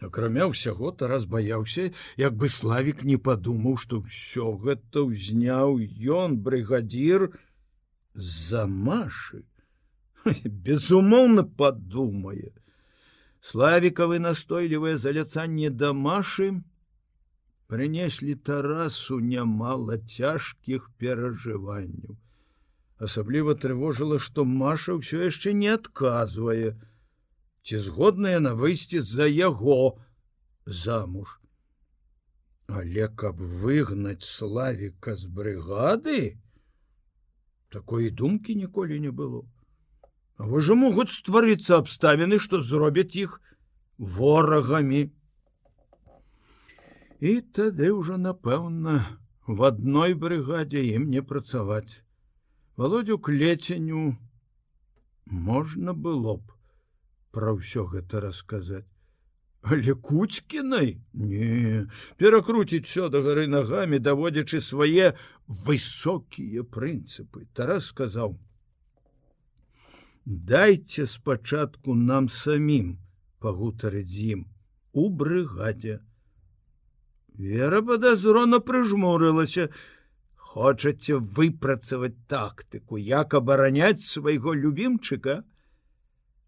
акрамя 0.01 0.47
ўсяго 0.51 0.91
тарас 0.97 1.27
баяўся 1.29 1.91
як 2.17 2.35
бы 2.35 2.49
славік 2.49 3.03
не 3.07 3.17
падумаў 3.21 3.77
што 3.83 4.01
ўсё 4.01 4.55
гэта 4.63 5.05
ўзняў 5.07 5.77
ён 6.17 6.39
брыгадзір 6.47 7.29
за 8.15 8.65
машы 8.65 9.43
безумоўна 10.67 11.45
падумае 11.61 12.49
славікавы 13.51 14.19
настойлівае 14.25 14.97
заляцанне 15.05 15.69
да 15.83 15.93
машы 15.93 16.49
прынеслі 17.71 18.35
тарасу 18.49 19.19
нямала 19.33 19.97
цяжкіх 20.17 20.87
перажыванняў 21.01 22.19
асабліва 23.09 23.57
трывожыла 23.65 24.21
што 24.29 24.45
маша 24.45 24.97
ўсё 25.01 25.25
яшчэ 25.25 25.53
не 25.65 25.69
адказвае 25.73 26.77
ці 27.65 27.79
згодная 27.85 28.39
на 28.39 28.53
выйсці 28.55 29.01
з-за 29.01 29.27
яго 29.27 29.97
замуж. 30.65 31.37
Але 32.67 33.07
каб 33.21 33.41
выгнаць 33.41 34.23
славіка 34.23 35.15
з 35.15 35.27
брыгады, 35.27 36.19
такой 37.69 38.09
думкі 38.09 38.55
ніколі 38.55 38.99
не 38.99 39.11
было. 39.11 39.43
А 40.37 40.47
вы 40.47 40.61
жа 40.61 40.75
могуць 40.75 41.11
стварыцца 41.13 41.77
абставіны, 41.77 42.39
што 42.39 42.61
зробяць 42.61 43.15
іх 43.15 43.41
ворагамі. 43.97 45.11
І 47.21 47.31
тады 47.53 47.91
ўжо 47.93 48.17
напэўна, 48.17 48.93
в 49.45 49.61
адной 49.67 50.17
брыгадзе 50.17 50.81
ім 50.97 51.09
не 51.13 51.21
працаваць. 51.21 52.01
Володю 52.81 53.19
клеценю 53.21 54.17
можна 55.29 55.93
было 55.93 56.37
б 56.41 56.57
пра 57.29 57.53
ўсё 57.53 57.85
гэта 57.93 58.25
расказаць. 58.25 58.89
Але 59.61 59.93
куцькінай 59.93 60.97
не 61.13 61.85
перакруціць 62.17 62.89
все 62.89 63.09
да 63.13 63.21
гары 63.21 63.45
нагамі, 63.45 64.01
даводзячы 64.01 64.57
свае 64.57 65.13
высокія 65.45 66.65
прынцыпы. 66.65 67.45
Тарас 67.53 67.93
сказаў: 67.93 68.33
«Дайце 70.25 71.05
спачатку 71.05 71.93
нам 71.93 72.33
самім 72.33 72.97
пагутарыць 73.37 74.09
з 74.09 74.33
ім 74.37 74.47
у 74.93 75.09
брыгадзе. 75.13 76.01
Вера 77.37 77.81
падазрона 77.81 78.59
прыжмурылася, 78.59 79.69
хочаце 80.35 81.15
выпрацаваць 81.15 82.17
тактыку, 82.27 82.97
як 82.97 83.33
абараняць 83.33 84.03
свайго 84.03 84.53
любімчыка, 84.53 85.43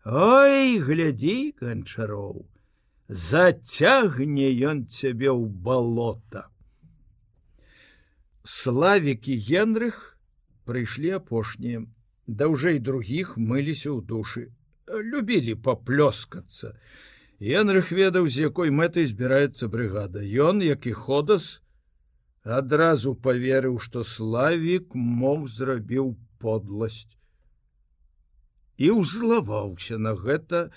Ой, 0.05 0.79
глядзі, 0.83 1.55
канчароў, 1.55 2.43
зацягне 3.07 4.49
ён 4.67 4.83
цябе 4.91 5.31
ў 5.31 5.47
балота. 5.47 6.51
Славік 8.43 9.31
і 9.31 9.37
Генрых 9.47 10.19
прыйшлі 10.67 11.15
апошнія, 11.23 11.87
даўжэй 12.27 12.83
другіх 12.83 13.37
мыліся 13.39 13.95
ў 13.95 14.03
душы, 14.03 14.51
любілі 14.91 15.55
паплёскацца. 15.63 16.75
Генрых 17.43 17.91
ведаў, 17.91 18.29
з 18.31 18.47
якой 18.47 18.71
мэтай 18.71 19.09
збіраецца 19.09 19.67
брыгада. 19.67 20.23
Ён, 20.23 20.63
як 20.63 20.87
і 20.87 20.93
ходас, 20.95 21.59
адразу 22.43 23.15
поверыў, 23.15 23.79
што 23.83 24.03
славік 24.07 24.95
мог 24.95 25.49
зрабіў 25.51 26.15
подласць 26.39 27.11
і 28.77 28.89
ўзлаваўся 28.99 29.97
на 29.97 30.13
гэта 30.17 30.69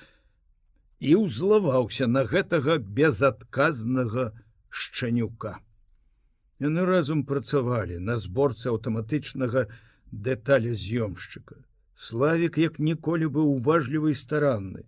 і 1.01 1.15
ўзлаваўся 1.23 2.07
на 2.09 2.25
гэтага 2.25 2.79
безадказнага 2.79 4.33
шчанюка. 4.69 5.59
Яны 6.61 6.85
разам 6.89 7.25
працавалі 7.29 7.99
на 8.01 8.17
зборцы 8.17 8.69
аўтаматычнага 8.73 9.67
дэталя 10.13 10.73
з'ёмшчыка. 10.73 11.57
Славік 11.97 12.57
як 12.61 12.79
ніколі 12.79 13.29
быў 13.33 13.57
уважлівы 13.57 14.13
і 14.13 14.21
старанны, 14.21 14.85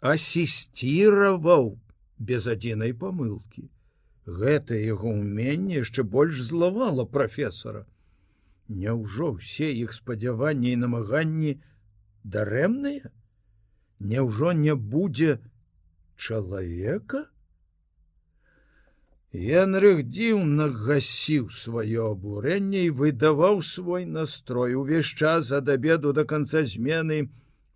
асісціраваў 0.00 1.78
без 2.18 2.46
адзінай 2.46 2.92
памылкі. 2.92 3.68
Гэта 4.26 4.76
яго 4.76 5.12
ўменне 5.12 5.80
яшчэ 5.80 6.04
больш 6.04 6.40
злавала 6.50 7.04
прафесара. 7.04 7.86
Няўжо 8.68 9.32
ўсе 9.36 9.72
іх 9.74 9.92
спадзяванні 9.92 10.72
і 10.72 10.80
намаганні, 10.84 11.58
дарэмныя 12.24 13.10
Няўжо 14.00 14.52
не 14.52 14.74
будзе 14.74 15.38
чалавека 16.16 17.26
Генрых 19.32 20.00
дзіўна 20.10 20.66
гасіў 20.86 21.50
сваё 21.54 22.06
абурэнне 22.12 22.86
і 22.86 22.94
выдаваў 23.00 23.60
свой 23.62 24.06
настрой 24.14 24.74
увесь 24.74 25.12
час 25.20 25.52
ад 25.58 25.68
абеду 25.68 26.12
до 26.12 26.24
конца 26.24 26.64
змены 26.64 27.20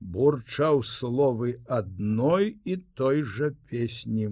бурчаў 0.03 0.83
словы 0.89 1.59
адной 1.67 2.55
і 2.65 2.77
той 2.99 3.23
жа 3.23 3.51
песні 3.71 4.29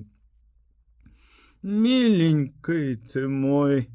миленькой 1.64 2.96
ты 3.12 3.28
мой 3.28 3.90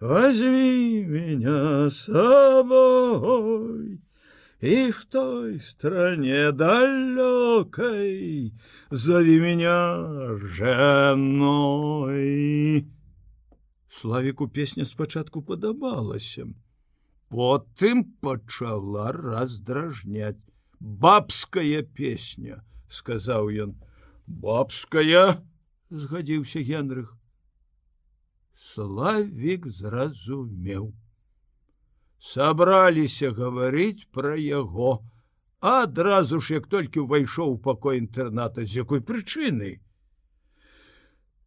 возьми 0.00 1.04
меня 1.04 1.90
с 1.90 2.04
собой 2.04 4.00
и 4.60 4.90
в 4.90 5.06
той 5.06 5.60
стране 5.60 6.50
далекой 6.52 8.52
зови 8.90 9.40
меня 9.40 10.36
женой 10.58 11.66
славіку 13.88 14.48
песня 14.48 14.84
спачатку 14.84 15.42
падабалася 15.42 16.46
потым 17.30 18.04
пачала 18.20 19.12
раздражняць 19.12 20.36
Бабская 20.83 21.81
песня 21.81 22.59
сказаў 22.91 23.47
ён. 23.65 23.75
Бабская 24.27 25.39
згадзіўся 25.89 26.59
генрых 26.59 27.15
славик 28.59 29.67
зразумеў. 29.67 30.91
Сабраліся 32.19 33.31
гаварыць 33.31 34.07
пра 34.11 34.35
яго 34.35 34.99
адразу 35.59 36.39
ж 36.43 36.59
як 36.59 36.67
толькі 36.67 37.07
ўвайшоў 37.07 37.55
у 37.55 37.59
пакой 37.63 38.03
інтэрната 38.03 38.67
з 38.67 38.83
якой 38.83 38.99
прычыны? 38.99 39.79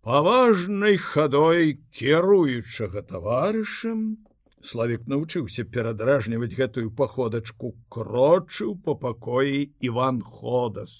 Паважнай 0.01 0.97
хадой 0.97 1.77
кіруючага 1.93 3.05
таварышам 3.05 4.17
славик 4.63 5.07
навучыўся 5.07 5.65
перадражніваць 5.77 6.55
гэтую 6.61 6.91
паходачку 7.01 7.75
крочыў 7.89 8.77
по 8.87 8.95
пакоі 8.95 9.61
иван 9.91 10.23
ходас 10.23 10.95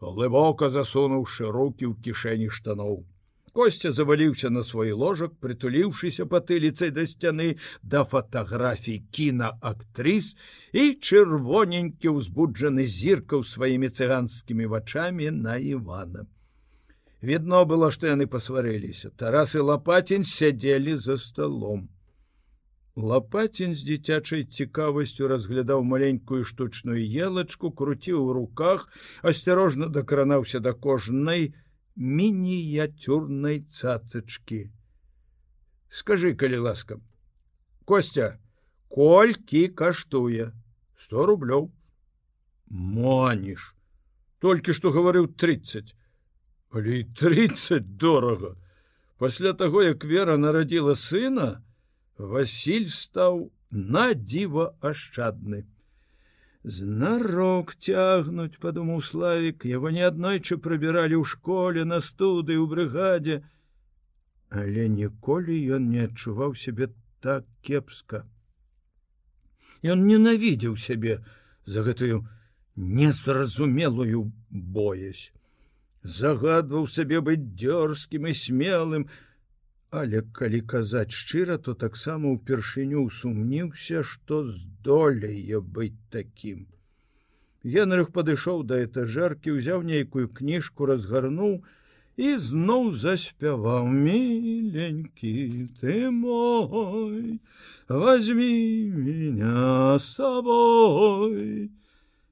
глыбока 0.00 0.70
засунуўшы 0.78 1.52
руки 1.58 1.84
ў 1.86 1.94
кішэні 2.06 2.48
штаноў 2.60 3.04
Костя 3.56 3.90
заваліўся 3.92 4.50
на 4.50 4.62
свой 4.62 4.92
ложак, 4.92 5.32
прытуліўшыся 5.40 6.26
патыліцай 6.28 6.90
да 6.92 7.06
сцяны 7.08 7.46
да 7.80 8.02
фатаграфій 8.04 8.98
кінаактрыс 9.16 10.36
і 10.76 10.84
чырвоненькі 11.00 12.12
ўзбуджаны 12.18 12.84
зіркаў 12.84 13.46
сваімі 13.48 13.88
цыганскімі 13.88 14.68
вачамі 14.74 15.32
на 15.32 15.56
Івана. 15.56 16.26
Відно 17.22 17.64
было, 17.64 17.88
што 17.88 18.12
яны 18.12 18.28
пасварыліся. 18.28 19.08
Тарас 19.16 19.56
і 19.56 19.64
лапацін 19.72 20.28
сядзелі 20.28 21.00
за 21.00 21.16
сталом. 21.16 21.88
Лапацін 22.96 23.74
з 23.74 23.84
дзіцячай 23.84 24.44
цікавасцю 24.44 25.28
разглядаў 25.28 25.84
маленькую 25.84 26.44
штучную 26.44 27.02
елачку, 27.04 27.70
круціў 27.70 28.24
у 28.24 28.32
руках, 28.32 28.88
асцярожна 29.22 29.92
дакранаўся 29.92 30.60
да 30.60 30.72
кожнай, 30.72 31.52
мініяцюрнай 31.96 33.60
цацачки 33.68 34.70
скажи 35.88 36.34
калі 36.34 36.58
ласка 36.68 37.00
костя 37.84 38.38
колькі 38.88 39.68
каштуе? 39.68 40.52
Сто 40.96 41.26
рублёў 41.28 41.70
маніш 42.68 43.74
толькі 44.40 44.76
што 44.76 44.92
гаварыў 44.92 45.28
30 45.40 45.94
але 46.76 47.04
30 47.16 47.96
дорага. 47.96 48.56
Пасля 49.16 49.52
таго 49.52 49.82
як 49.82 50.04
вера 50.04 50.36
нарадзіла 50.36 50.94
сына 50.94 51.64
Васіль 52.18 52.88
стаў 52.88 53.50
на 53.70 54.12
дзіва 54.14 54.74
ашчадны. 54.80 55.64
Знарок 56.64 57.76
цягнуць 57.78 58.58
подумаў 58.62 59.02
славик 59.08 59.66
его 59.66 59.90
неаднойчы 59.90 60.56
прыбіралі 60.58 61.20
ў 61.20 61.24
школе 61.24 61.84
на 61.84 62.00
студы 62.00 62.56
ў 62.58 62.66
брыгадзе 62.66 63.44
але 64.50 64.88
ніколі 64.88 65.56
ён 65.76 65.90
не 65.90 66.06
адчуваў 66.06 66.54
сябе 66.54 66.88
так 67.20 67.44
кепска. 67.62 68.24
Ён 69.82 70.06
ненавідзеў 70.06 70.76
сябе 70.76 71.18
за 71.66 71.82
гэтую 71.82 72.26
незразумелую 72.76 74.32
боязь. 74.50 75.32
Загадваў 76.02 76.86
сабе 76.86 77.20
быць 77.20 77.42
дзёрзкім 77.42 78.30
і 78.30 78.34
смелым 78.34 79.08
Але 79.96 80.20
калі 80.38 80.60
казаць 80.70 81.16
шчыра, 81.16 81.56
то 81.66 81.72
таксама 81.82 82.32
ўпершыню 82.36 83.04
сумніўся, 83.18 84.02
што 84.08 84.40
здолее 84.48 85.60
быць 85.76 86.02
такім. 86.16 86.66
Генрых 87.74 88.10
падышоў 88.16 88.60
да 88.72 88.82
этажэркі, 88.86 89.54
узяў 89.56 89.86
нейкую 89.90 90.26
кніжку, 90.40 90.90
разгарнуў 90.90 91.54
і 92.16 92.34
зноў 92.48 92.92
заспяваў 93.06 93.88
миленькі 93.94 95.32
ты 95.80 96.10
мой, 96.10 97.40
возьми 97.88 98.52
меня 98.90 99.98
с 99.98 100.04
собой 100.20 101.70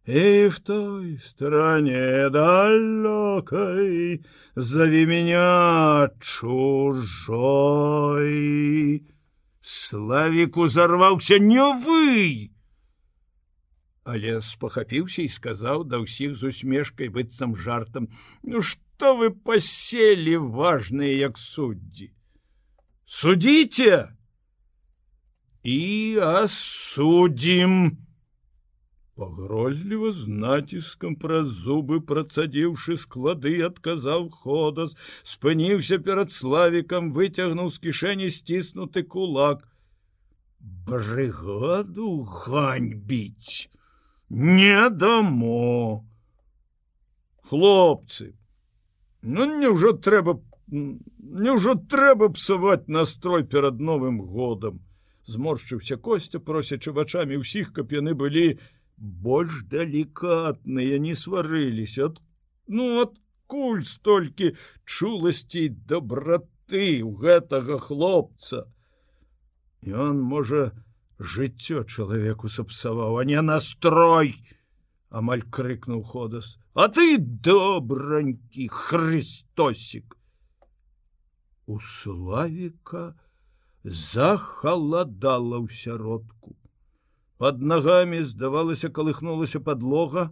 и 0.07 0.49
в 0.49 0.61
той 0.61 1.19
стране 1.19 2.29
далекой 2.31 4.25
зови 4.55 5.07
меня 5.07 6.11
чужой. 6.21 7.47
Славик 9.61 10.57
узорваўся 10.59 11.39
не 11.39 11.63
вы 11.81 12.51
але 14.05 14.41
спахапіўся 14.45 15.25
і 15.25 15.33
сказаў 15.33 15.89
да 15.89 16.01
ўсіх 16.05 16.37
з 16.37 16.53
усмешкай 16.53 17.09
быццам 17.09 17.57
жартам 17.57 18.13
ну 18.45 18.61
что 18.61 19.17
вы 19.17 19.33
паселі 19.33 20.37
важные 20.37 21.17
як 21.17 21.41
суддзі 21.41 22.13
судите 23.09 24.13
і 25.65 25.81
асудзім 26.21 27.97
пагрозліва 29.17 30.13
з 30.13 30.27
націскам 30.45 31.15
праз 31.25 31.53
зубы 31.67 32.01
працадзіўшы 32.13 32.97
склады 33.03 33.55
адказаў 33.69 34.31
ходас 34.45 34.97
спыніўся 35.35 36.01
перад 36.09 36.35
славікам 36.39 37.13
выцягнуў 37.19 37.71
з 37.71 37.85
кішэні 37.87 38.31
сціснуты 38.39 39.03
кулак. 39.03 39.69
Брыгаду 40.89 42.25
ганьбіць 42.25 43.69
не 44.31 44.91
дамо 44.91 46.05
хлопцы 47.51 48.33
ну 49.23 49.47
няўжо 49.61 49.93
трэба 50.07 50.35
няўжо 50.71 51.75
трэба 51.93 52.31
псаваць 52.39 52.89
настрой 52.89 53.45
перад 53.45 53.81
новым 53.81 54.21
годам 54.21 54.81
зморшчыўся 55.29 55.97
костя 56.09 56.41
просячы 56.41 56.93
вачамі 56.97 57.41
ўсіх 57.45 57.73
каб 57.77 57.93
яны 57.93 58.17
былі 58.17 58.47
больш 58.97 59.63
далікатныя 59.71 60.99
не 60.99 61.15
сварыліся 61.19 62.13
ну 62.69 62.89
адкуль 63.03 63.85
столькі 63.85 64.55
чуласцей 64.85 65.69
добраты 65.69 67.03
у 67.05 67.13
гэтага 67.21 67.79
хлопца. 67.79 68.65
Ён 69.85 70.21
можа 70.23 70.73
жыццё 71.19 71.85
чалавеку 71.85 72.49
сапсаваў 72.49 73.21
а 73.21 73.25
не 73.25 73.41
настрой 73.43 74.37
амаль 75.11 75.43
крыкнуў 75.43 76.03
ходас. 76.03 76.59
А 76.75 76.89
ты 76.89 77.19
добранькі 77.19 78.69
хрыстосік 78.69 80.17
у 81.67 81.79
славіка 81.81 83.15
захаладала 83.85 85.61
ў 85.61 85.69
сяродку 85.71 86.57
под 87.39 87.61
ногами 87.61 88.23
здавалася 88.23 88.89
колыхнулася 88.89 89.61
подлога. 89.61 90.31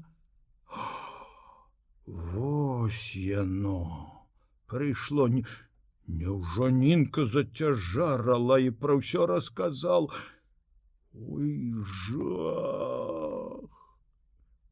Вось 2.07 3.15
яно! 3.17 4.09
Прыйшло 4.67 5.29
не 5.29 5.45
Няўжо 6.09 6.69
нінка 6.75 7.25
зацяжарала 7.33 8.59
і 8.59 8.71
пра 8.83 8.99
ўсё 8.99 9.27
расказал 9.31 10.11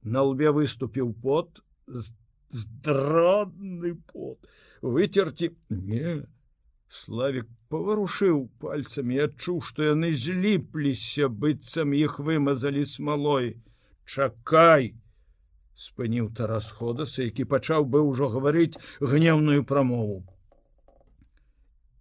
На 0.03 0.25
лбе 0.27 0.51
выступіў 0.57 1.13
пот 1.23 1.63
здрадны 2.51 3.95
пот. 4.11 4.51
Выцерці 4.83 5.53
не 5.71 6.27
славик 6.91 7.47
паварушыў 7.71 8.39
пальцамі 8.63 9.21
адчуў 9.25 9.61
што 9.67 9.87
яны 9.87 10.11
зліпліся 10.23 11.29
быццам 11.43 11.95
іх 11.99 12.19
вымазалі 12.29 12.83
смалой. 12.93 13.53
Чакай 14.11 14.91
спыніў 15.85 16.33
тарас 16.41 16.73
ходаса 16.81 17.23
які 17.23 17.47
пачаў 17.55 17.87
бы 17.95 18.03
ўжо 18.09 18.29
гаварыць 18.35 18.75
гневную 18.99 19.63
прамову. 19.71 20.19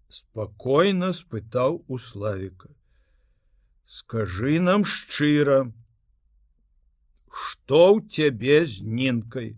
Спакойна 0.09 1.13
спытаў 1.13 1.83
у 1.85 2.01
славіка. 2.09 2.73
Скажи 3.85 4.57
нам 4.59 4.89
шчыра 4.89 5.61
что 7.29 7.93
ў 7.93 8.09
цябе 8.09 8.65
з 8.65 8.81
нінкай? 8.81 9.53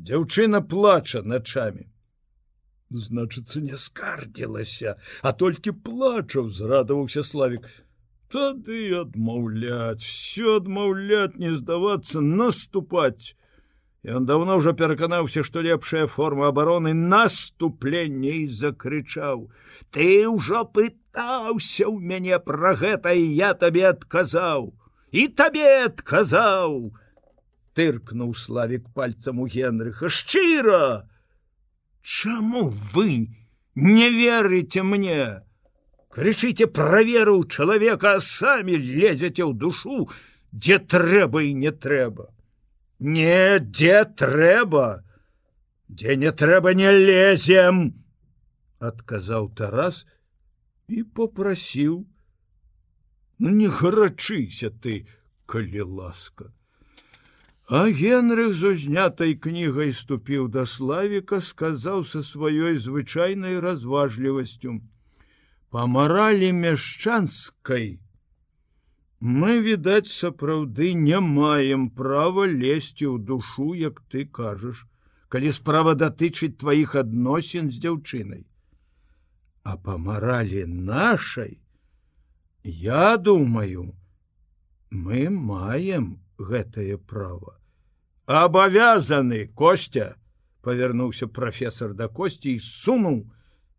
Дзяўчына 0.00 0.64
плача 0.64 1.20
начамі 1.20 1.91
значыцца 3.00 3.60
не 3.60 3.76
скардзілася 3.76 4.96
а 5.22 5.32
толькі 5.32 5.72
плачаў 5.72 6.48
зрадаваўся 6.48 7.22
славик 7.22 7.68
тады 8.32 8.80
адмаўляць 8.96 10.00
все 10.00 10.56
адмаўляць 10.56 11.36
не 11.36 11.52
здавацца 11.52 12.24
наступаць. 12.24 13.36
Ён 14.02 14.24
давно 14.26 14.56
ўжо 14.58 14.72
пераканаўся, 14.74 15.44
што 15.46 15.62
лепшая 15.62 16.06
форма 16.10 16.48
абароны 16.50 16.94
наступлення 16.94 18.32
і 18.40 18.46
закрычаў: 18.48 19.46
«Ты 19.94 20.26
ўжо 20.26 20.64
пытаўся 20.64 21.86
ў 21.86 22.00
мяне 22.00 22.40
пра 22.40 22.74
гэта 22.74 23.14
і 23.14 23.28
я 23.36 23.52
табе 23.54 23.86
адказаў! 23.92 24.72
І 25.12 25.28
табе 25.28 25.68
адказаў! 25.84 26.90
Тыркнуў 27.76 28.34
славік 28.34 28.88
пальцам 28.96 29.38
у 29.38 29.46
Генрыха. 29.46 30.08
Шчыра! 30.08 31.06
Чаму 32.02 32.68
вы 32.68 33.30
не 33.74 34.10
верыце 34.10 34.82
мне? 34.82 35.42
Крычыце 36.10 36.66
пра 36.66 37.02
веру 37.02 37.44
чалавека, 37.44 38.18
а 38.18 38.20
самі 38.20 38.76
лезеце 38.76 39.42
ў 39.48 39.56
душу, 39.56 40.10
дзе 40.52 40.78
трэба 40.78 41.42
і 41.48 41.54
не 41.56 41.72
трэба 41.72 42.28
не 43.02 43.58
дзе 43.58 44.04
трэба 44.04 45.02
дзе 45.88 46.16
не 46.16 46.30
трэба 46.30 46.74
не 46.78 46.90
лезем 46.92 47.80
адказаў 48.78 49.48
тарас 49.58 50.04
і 50.86 51.02
попрасіў 51.18 52.04
ну 53.38 53.54
не 53.56 53.72
гарачыся 53.80 54.70
ты 54.70 55.08
калі 55.46 55.88
ласка 55.98 56.52
а 57.72 57.88
генрых 57.98 58.52
з 58.60 58.74
узнятай 58.74 59.34
кнігай 59.44 59.92
ступіў 59.96 60.48
да 60.54 60.64
славіка 60.68 61.40
сказаў 61.40 62.04
са 62.12 62.20
сваёй 62.30 62.76
звычайнай 62.86 63.60
разважлівасцю 63.64 64.74
па 65.72 65.86
маралі 65.96 66.50
мяшчанскай 66.62 67.86
Мы, 69.22 69.60
відаць, 69.62 70.10
сапраўды 70.10 70.94
не 71.00 71.18
маем 71.24 71.82
права 71.98 72.46
лезці 72.52 73.06
ў 73.06 73.22
душу, 73.22 73.66
як 73.78 74.00
ты 74.10 74.24
кажаш, 74.26 74.80
калі 75.30 75.52
справа 75.54 75.94
датычыць 75.94 76.58
тваіх 76.58 76.96
адносін 76.98 77.70
з 77.70 77.78
дзяўчынай. 77.84 78.42
А 79.62 79.78
па 79.78 79.94
маралі 80.08 80.66
нашай, 80.66 81.54
я 82.64 83.16
думаю, 83.16 83.94
мы 84.90 85.30
маем 85.30 86.18
гэтае 86.42 86.98
право. 86.98 87.61
Абавязаны 88.26 89.46
костя, 89.48 90.16
павярнуўся 90.62 91.26
прафесор 91.26 91.94
да 91.94 92.06
косці 92.08 92.54
і 92.54 92.62
сунуў 92.62 93.26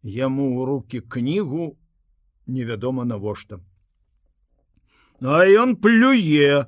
яму 0.03 0.47
ў 0.59 0.65
руки 0.67 0.99
кнігу 0.99 1.77
невядома 2.47 3.05
навошта. 3.07 3.63
А 5.23 5.47
ён 5.47 5.77
плюе 5.79 6.67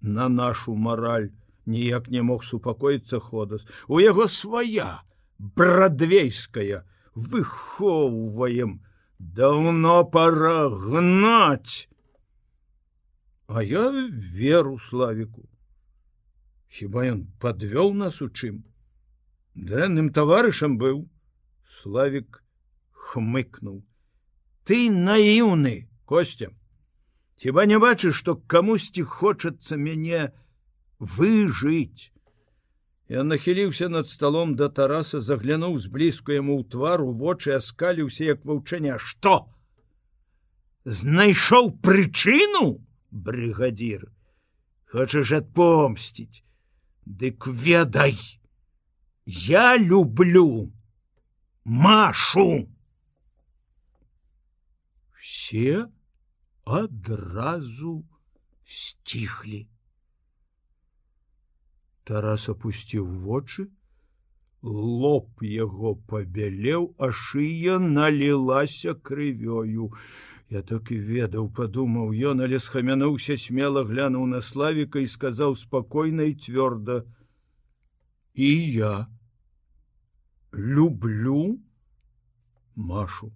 на 0.00 0.28
нашу 0.28 0.76
мараль, 0.78 1.34
ніяк 1.66 2.06
не 2.08 2.22
мог 2.22 2.44
супакоіцца 2.44 3.18
ходас. 3.18 3.66
У 3.88 3.98
яго 3.98 4.28
свая 4.30 5.02
брадвейская 5.38 6.86
выхоўваем, 7.16 8.86
давно 9.18 10.04
пора 10.04 10.70
гнаць. 10.70 11.88
А 13.48 13.62
я 13.62 13.90
веру 13.90 14.78
славіку. 14.78 15.48
Хіба 16.76 17.08
ён 17.08 17.20
подвёл 17.40 17.94
нас 17.96 18.20
у 18.20 18.28
чым? 18.28 18.60
Дрэнным 19.56 20.12
таварышам 20.12 20.76
быў, 20.76 21.08
Славік 21.64 22.42
хмыкнуў. 22.92 23.80
Ты 24.68 24.92
наіўны, 24.92 25.88
костям. 26.04 26.52
Хіба 27.40 27.64
не 27.64 27.80
бачыш, 27.80 28.20
што 28.20 28.36
камусьці 28.36 29.08
хочацца 29.08 29.80
мяне 29.80 30.36
выжыць. 31.00 32.12
Я 33.08 33.24
нахіліўся 33.24 33.88
над 33.88 34.12
сталом 34.12 34.52
да 34.60 34.68
Тараса, 34.68 35.24
заглянуў 35.24 35.80
зблізку 35.80 36.36
яму 36.36 36.60
ў 36.60 36.68
твару 36.68 37.08
вочы, 37.16 37.56
аскаліўся 37.56 38.36
як 38.36 38.44
ваўчаня, 38.44 39.00
што? 39.00 39.48
Знайшоў 40.84 41.72
прычыну, 41.80 42.84
брыгадзір, 43.10 44.10
Хочаш 44.92 45.32
адпомсціць, 45.32 46.45
Дык 47.06 47.46
ведай, 47.46 48.18
Я 49.24 49.78
люблю 49.78 50.72
Машу. 51.64 52.68
Все 55.12 55.88
адразу 56.64 58.04
сціхлі. 58.64 59.68
Тарас 62.02 62.48
опусціў 62.48 63.06
вочы, 63.06 63.70
лоб 64.66 65.42
яго 65.42 65.94
пабялеў, 66.10 66.94
а 66.98 67.10
шыя 67.12 67.78
налілася 67.78 68.94
крывёю. 68.94 69.92
Я 70.50 70.62
так 70.62 70.90
і 70.90 70.98
ведаў, 70.98 71.48
падумаў 71.54 72.10
ён, 72.10 72.42
але 72.42 72.58
схамянуўся 72.58 73.38
смела 73.38 73.86
глянуў 73.86 74.26
на 74.26 74.42
славіка 74.42 75.02
і 75.02 75.06
сказаў 75.06 75.54
спакойна 75.54 76.28
і 76.30 76.34
цвёрда: 76.34 77.06
«І 78.34 78.52
я 78.74 79.06
люблю 80.52 81.58
Машу 82.76 83.32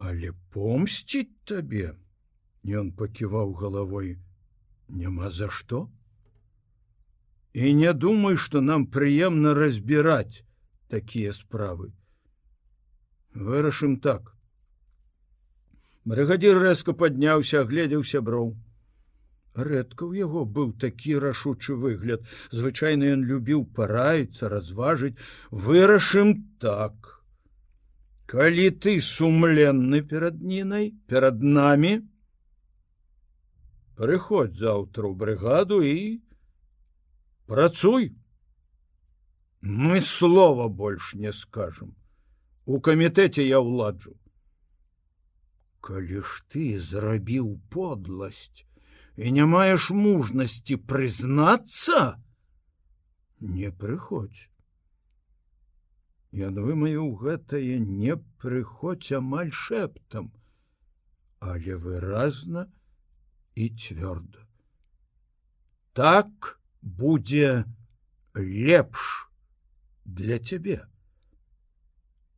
але 0.00 0.32
помсціць 0.54 1.28
табе 1.48 1.92
ён 2.80 2.90
паківаў 3.00 3.52
галавой 3.60 4.14
няма 5.00 5.28
за 5.38 5.48
што 5.56 5.80
і 7.52 7.74
не 7.74 7.92
думай 7.92 8.36
что 8.36 8.60
нам 8.60 8.86
прыемна 8.86 9.54
разбіраць 9.54 10.44
такія 10.88 11.32
справы. 11.32 11.92
Вырашым 13.34 13.96
так. 14.00 14.34
Брыгадзір 16.04 16.58
рэзка 16.62 16.94
падняўся 16.98 17.62
агледзеў 17.62 18.02
сяброў. 18.02 18.54
Рэдка 19.54 20.06
ў 20.06 20.22
яго 20.22 20.44
быў 20.46 20.72
такі 20.78 21.18
рашучы 21.18 21.74
выгляд. 21.74 22.22
Звычайна 22.50 23.10
ён 23.18 23.26
любіў 23.26 23.66
параіцца 23.74 24.48
разважыць. 24.48 25.18
Вырашым 25.50 26.34
так. 26.62 27.22
Калі 28.30 28.70
ты 28.70 29.00
сумленны 29.02 30.02
перад 30.06 30.38
нінай 30.38 30.94
перад 31.10 31.42
намі 31.42 31.98
прыходь 33.98 34.54
заўтра 34.56 35.02
ў 35.10 35.14
брыгаду 35.18 35.82
і 35.82 36.22
працуй. 37.50 38.14
Мы 39.60 40.00
слова 40.00 40.68
больш 40.68 41.12
не 41.14 41.32
скажем. 41.32 41.94
У 42.64 42.80
камітэце 42.80 43.44
я 43.44 43.58
ўладжу 43.60 44.14
калі 45.80 46.20
ж 46.22 46.42
ты 46.52 46.64
зрабіў 46.78 47.56
подласць 47.74 48.64
і 49.16 49.32
не 49.36 49.46
маеш 49.52 49.90
мужнасці 49.96 50.76
прызнацца 50.92 52.00
не 53.40 53.72
прыходзь. 53.82 54.46
Ён 56.46 56.60
вымаю 56.62 57.08
гэтае 57.22 57.80
не 57.82 58.16
прыходзь 58.44 59.16
амаль 59.18 59.50
шэптам, 59.50 60.30
але 61.40 61.74
выразна 61.74 62.68
і 63.56 63.68
цвёрда. 63.74 64.46
Так 65.92 66.59
будзе 66.82 67.64
лепш 68.34 69.30
для 70.04 70.38
цябе. 70.38 70.86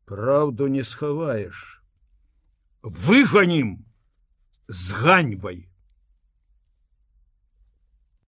Праўду 0.04 0.68
не 0.68 0.84
схаваеш. 0.84 1.82
Выганім 2.82 3.84
з 4.68 4.92
ганьбай. 4.92 5.71